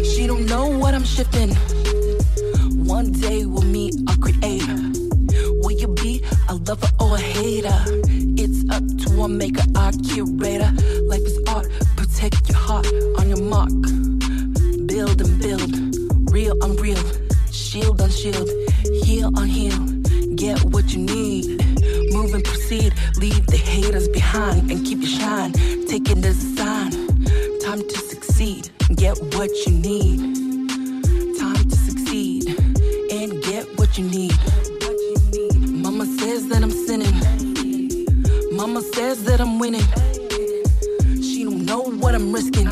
She 0.05 0.27
don't 0.27 0.45
know 0.45 0.67
what 0.67 0.93
I'm 0.93 1.05
shifting. 1.05 1.55
One 2.85 3.11
day 3.13 3.47
we'll 3.47 3.70
hater. 7.41 7.85
It's 8.43 8.61
up 8.71 8.85
to 9.03 9.23
a 9.23 9.29
maker, 9.29 9.65
our 9.77 9.93
curator. 10.09 10.71
Life 11.11 11.27
is 11.31 11.39
art, 11.49 11.67
protect 11.97 12.49
your 12.49 12.59
heart 12.59 12.87
on 13.19 13.29
your 13.29 13.43
mark. 13.43 13.73
Build 14.87 15.19
and 15.25 15.35
build, 15.41 15.73
real 16.31 16.57
on 16.63 16.77
real, 16.77 17.03
shield 17.51 18.01
on 18.03 18.11
shield, 18.11 18.49
heal 19.05 19.31
on 19.39 19.47
heal. 19.47 19.81
Get 20.37 20.63
what 20.65 20.93
you 20.93 21.01
need, 21.01 21.47
move 22.13 22.35
and 22.35 22.45
proceed. 22.45 22.93
Leave 23.17 23.47
the 23.47 23.57
haters 23.57 24.09
behind 24.09 24.71
and 24.71 24.85
keep 24.85 25.01
your 25.01 25.15
shine. 25.21 25.53
Take 25.89 26.11
it 26.11 26.25
as 26.25 26.45
a 26.45 26.57
sign, 26.57 26.91
time 27.61 27.81
to 27.81 27.99
succeed. 28.13 28.71
Get 28.97 29.17
what 29.35 29.51
you 29.67 29.73
need. 29.73 29.80
winning. 39.71 41.23
She 41.23 41.45
don't 41.45 41.65
know 41.65 41.83
what 41.83 42.15
I'm 42.15 42.33
risking. 42.33 42.69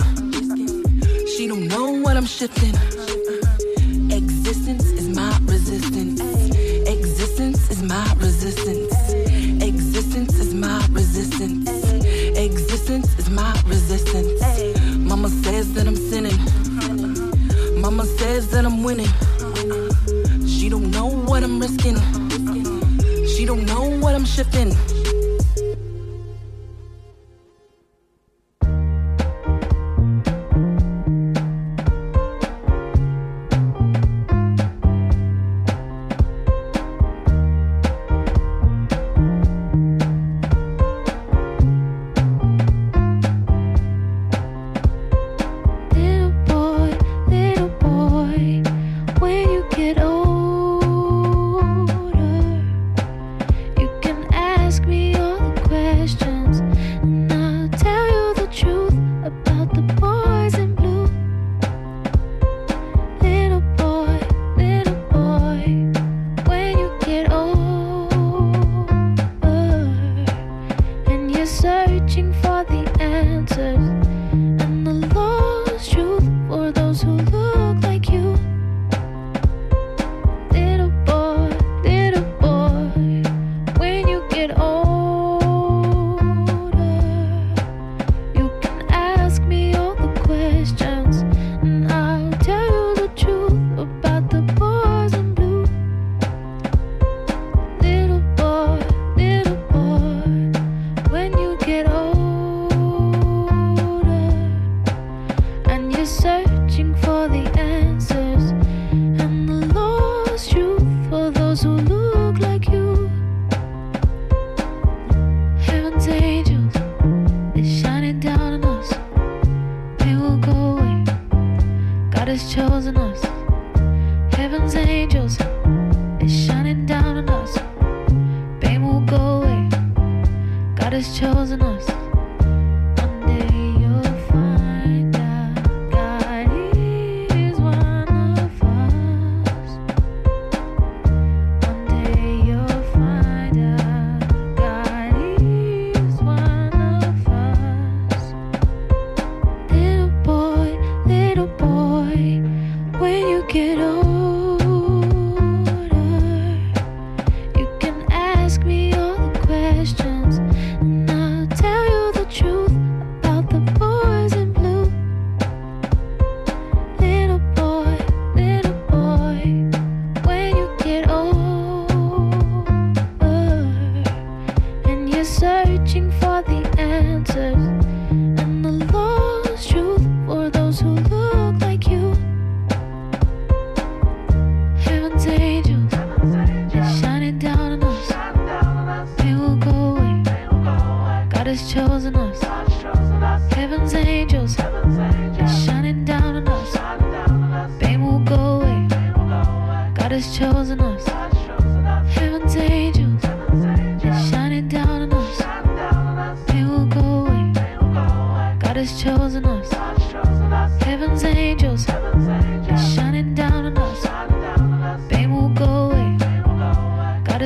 She 1.37 1.47
don't 1.47 1.69
know 1.69 1.93
what 2.03 2.17
I'm 2.17 2.27
shifting. 2.27 2.88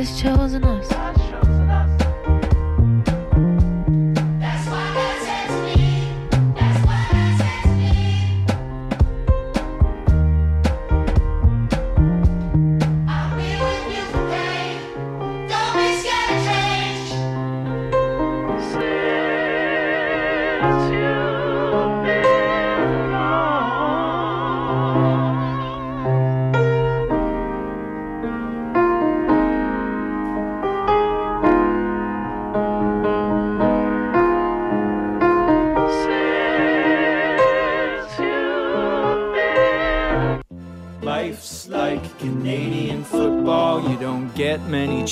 always 0.03 0.21
chosen 0.21 0.65
us. 0.65 1.02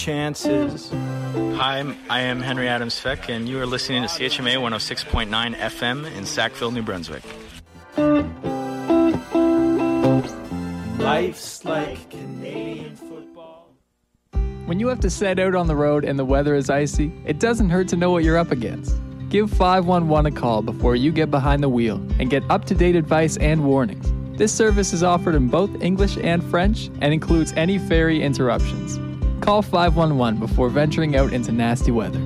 Chances. 0.01 0.91
Hi, 1.57 1.77
I'm- 1.77 1.97
I 2.09 2.21
am 2.21 2.41
Henry 2.41 2.69
Adams 2.69 2.99
Feck, 2.99 3.29
and 3.29 3.47
you 3.47 3.61
are 3.61 3.67
listening 3.67 4.01
to 4.03 4.09
CHMA 4.09 4.57
106.9 4.57 5.55
FM 5.55 6.07
in 6.17 6.25
Sackville, 6.25 6.71
New 6.71 6.81
Brunswick. 6.81 7.23
Life's 10.99 11.65
like 11.67 12.09
Canadian 12.09 12.97
football. 12.97 13.69
When 14.65 14.81
you 14.81 14.89
have 14.89 15.01
to 15.01 15.11
set 15.11 15.39
out 15.39 15.55
on 15.55 15.67
the 15.67 15.77
road 15.77 16.07
and 16.07 16.19
the 16.19 16.25
weather 16.25 16.55
is 16.55 16.71
icy, 16.71 17.13
it 17.27 17.39
doesn't 17.39 17.69
hurt 17.69 17.89
to 17.89 17.97
know 17.97 18.11
what 18.11 18.25
you're 18.25 18.39
up 18.39 18.53
against. 18.53 18.99
Give 19.29 19.51
511 19.51 20.33
a 20.33 20.35
call 20.35 20.63
before 20.63 20.97
you 20.97 21.13
get 21.13 21.31
behind 21.31 21.63
the 21.63 21.69
wheel 21.69 22.01
and 22.19 22.31
get 22.31 22.43
up 22.49 22.65
to 22.67 22.75
date 22.75 22.97
advice 22.97 23.37
and 23.37 23.65
warnings. 23.65 24.11
This 24.39 24.51
service 24.51 24.95
is 24.95 25.03
offered 25.03 25.35
in 25.35 25.49
both 25.49 25.71
English 25.83 26.17
and 26.23 26.43
French 26.45 26.91
and 27.03 27.13
includes 27.13 27.53
any 27.55 27.77
ferry 27.79 28.23
interruptions. 28.23 28.99
Call 29.41 29.63
511 29.63 30.39
before 30.39 30.69
venturing 30.69 31.17
out 31.17 31.33
into 31.33 31.51
nasty 31.51 31.91
weather. 31.91 32.21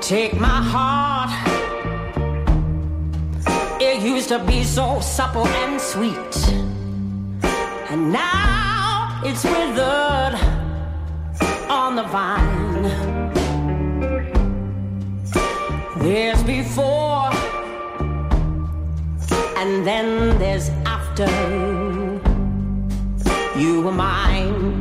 Take 0.00 0.40
my 0.40 0.62
heart. 0.72 1.30
It 3.80 4.02
used 4.02 4.28
to 4.30 4.38
be 4.44 4.64
so 4.64 5.00
supple 5.00 5.46
and 5.46 5.80
sweet. 5.80 6.48
And 7.90 8.12
now 8.12 9.20
it's 9.22 9.44
withered 9.44 10.34
on 11.70 11.96
the 11.96 12.04
vine. 12.04 13.07
There's 16.00 16.42
before, 16.44 17.30
and 19.56 19.84
then 19.84 20.38
there's 20.38 20.70
after. 20.86 21.26
You 23.58 23.82
were 23.82 23.92
mine. 23.92 24.77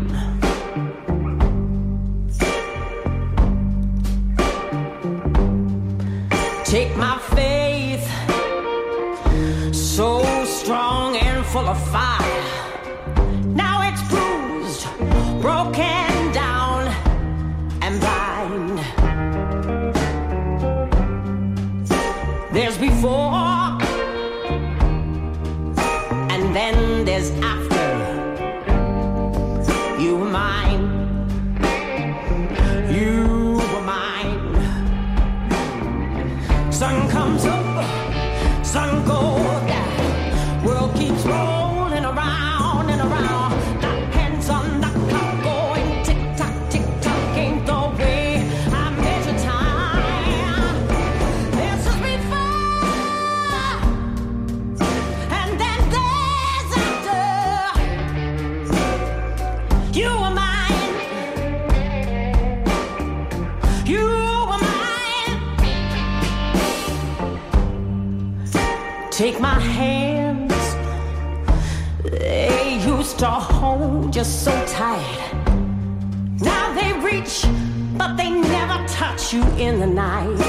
You 79.33 79.43
in 79.57 79.79
the 79.79 79.87
night. 79.87 80.46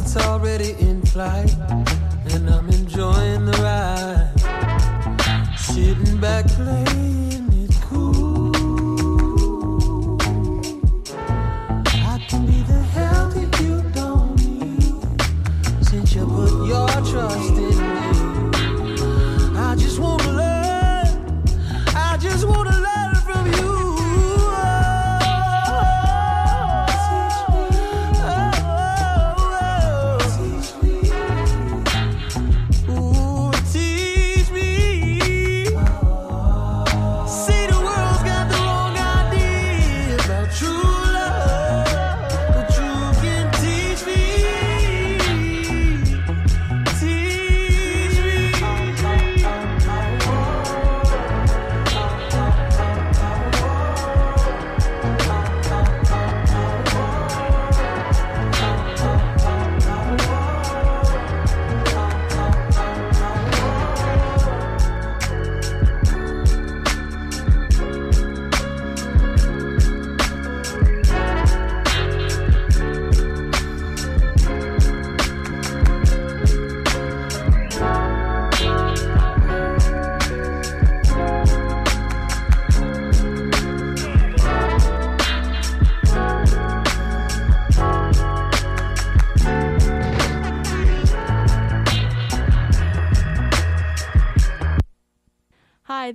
Rocket's 0.00 0.16
already 0.16 0.72
in 0.80 1.02
flight, 1.02 1.54
and 2.32 2.48
I'm 2.48 2.68
enjoying 2.68 3.44
the 3.44 3.58
ride. 3.62 4.30
Sitting 5.58 6.18
back 6.18 6.46
playing 6.48 7.29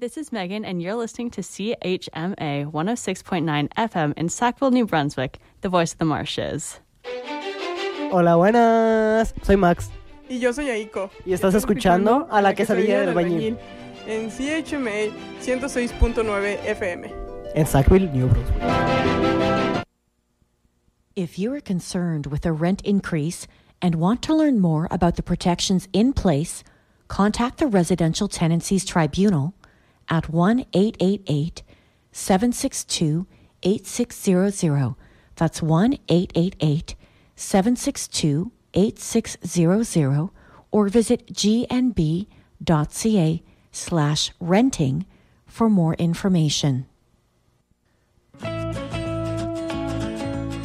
this 0.05 0.17
is 0.17 0.31
Megan, 0.31 0.63
and 0.63 0.83
you're 0.83 0.93
listening 0.93 1.31
to 1.31 1.41
CHMA 1.41 2.71
106.9 2.71 3.69
FM 3.69 4.13
in 4.15 4.29
Sackville, 4.29 4.69
New 4.69 4.85
Brunswick, 4.85 5.39
the 5.61 5.67
voice 5.67 5.93
of 5.93 5.97
the 5.97 6.05
marshes. 6.05 6.79
Hola, 8.11 8.37
buenas. 8.37 9.33
Soy 9.41 9.55
Max. 9.55 9.89
Y 10.29 10.35
yo 10.35 10.51
soy 10.51 10.65
Aiko. 10.65 11.09
Y 11.25 11.31
estás 11.31 11.55
escuchando 11.55 12.27
a 12.29 12.39
la 12.43 12.53
quesadilla 12.53 12.99
del 12.99 13.15
albañil 13.15 13.57
albañil 13.57 13.57
En 14.05 14.29
CHMA 14.29 15.11
106.9 15.41 16.63
FM. 16.65 17.11
en 17.55 17.65
Sackville, 17.65 18.07
New 18.13 18.27
Brunswick. 18.27 19.83
If 21.15 21.39
you 21.39 21.51
are 21.51 21.61
concerned 21.61 22.27
with 22.27 22.45
a 22.45 22.51
rent 22.51 22.81
increase 22.83 23.47
and 23.81 23.95
want 23.95 24.21
to 24.21 24.35
learn 24.35 24.59
more 24.59 24.87
about 24.91 25.15
the 25.15 25.23
protections 25.23 25.87
in 25.93 26.13
place, 26.13 26.63
contact 27.07 27.57
the 27.57 27.65
Residential 27.65 28.27
Tenancies 28.27 28.85
Tribunal 28.85 29.55
at 30.09 30.29
1 30.29 30.65
888 30.73 31.63
762 32.11 33.27
8600. 33.63 34.95
That's 35.35 35.61
1 35.61 35.93
888 36.07 36.95
762 37.35 38.51
8600 38.73 40.29
or 40.71 40.87
visit 40.89 41.33
gnb.ca 41.33 42.33
slash 43.71 44.31
renting 44.39 45.05
for 45.45 45.69
more 45.69 45.93
information. 45.95 46.85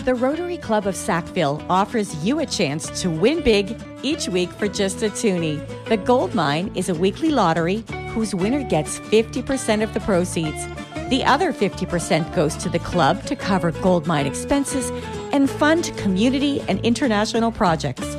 The 0.05 0.15
Rotary 0.15 0.57
Club 0.57 0.87
of 0.87 0.97
Sackville 0.97 1.63
offers 1.69 2.15
you 2.25 2.39
a 2.39 2.47
chance 2.47 3.03
to 3.03 3.11
win 3.11 3.43
big 3.43 3.79
each 4.03 4.29
week 4.29 4.51
for 4.51 4.67
just 4.67 5.03
a 5.03 5.11
toonie. 5.11 5.61
The 5.89 5.99
Gold 5.99 6.35
Mine 6.35 6.73
is 6.75 6.89
a 6.89 6.95
weekly 6.95 7.29
lottery 7.29 7.85
whose 8.15 8.35
winner 8.35 8.63
gets 8.63 8.99
50% 8.99 9.83
of 9.83 9.93
the 9.93 10.01
proceeds. 10.01 10.67
The 11.11 11.23
other 11.25 11.53
50% 11.53 12.35
goes 12.35 12.57
to 12.57 12.71
the 12.71 12.79
club 12.79 13.23
to 13.25 13.37
cover 13.37 13.73
gold 13.73 14.07
mine 14.07 14.25
expenses 14.25 14.91
and 15.35 15.51
fund 15.51 15.93
community 15.99 16.63
and 16.63 16.81
international 16.81 17.53
projects. 17.53 18.17